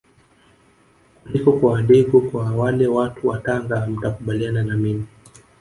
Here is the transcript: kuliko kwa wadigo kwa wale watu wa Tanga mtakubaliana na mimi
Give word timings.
kuliko 1.23 1.51
kwa 1.59 1.71
wadigo 1.71 2.21
kwa 2.21 2.51
wale 2.51 2.87
watu 2.87 3.27
wa 3.27 3.39
Tanga 3.39 3.87
mtakubaliana 3.87 4.63
na 4.63 4.77
mimi 4.77 5.05